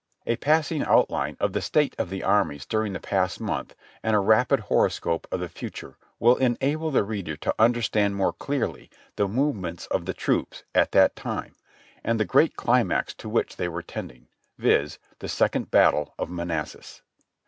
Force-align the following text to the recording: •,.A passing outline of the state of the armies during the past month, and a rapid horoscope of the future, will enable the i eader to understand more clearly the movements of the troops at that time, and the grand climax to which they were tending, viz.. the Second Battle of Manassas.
•,.A 0.33 0.35
passing 0.37 0.81
outline 0.83 1.37
of 1.39 1.53
the 1.53 1.61
state 1.61 1.95
of 1.99 2.09
the 2.09 2.23
armies 2.23 2.65
during 2.65 2.93
the 2.93 2.99
past 2.99 3.39
month, 3.39 3.75
and 4.01 4.15
a 4.15 4.19
rapid 4.19 4.61
horoscope 4.61 5.27
of 5.31 5.39
the 5.41 5.47
future, 5.47 5.95
will 6.17 6.37
enable 6.37 6.89
the 6.89 7.01
i 7.05 7.13
eader 7.13 7.37
to 7.39 7.53
understand 7.59 8.15
more 8.15 8.33
clearly 8.33 8.89
the 9.15 9.27
movements 9.27 9.85
of 9.91 10.05
the 10.05 10.15
troops 10.15 10.63
at 10.73 10.91
that 10.93 11.15
time, 11.15 11.53
and 12.03 12.19
the 12.19 12.25
grand 12.25 12.55
climax 12.55 13.13
to 13.13 13.29
which 13.29 13.57
they 13.57 13.67
were 13.69 13.83
tending, 13.83 14.27
viz.. 14.57 14.97
the 15.19 15.29
Second 15.29 15.69
Battle 15.69 16.15
of 16.17 16.31
Manassas. 16.31 17.03